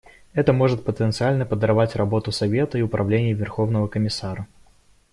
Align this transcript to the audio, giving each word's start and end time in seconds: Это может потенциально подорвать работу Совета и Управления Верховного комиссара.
Это 0.33 0.51
может 0.51 0.83
потенциально 0.83 1.45
подорвать 1.45 1.95
работу 1.95 2.31
Совета 2.31 2.75
и 2.75 2.81
Управления 2.81 3.33
Верховного 3.33 3.85
комиссара. 3.85 4.47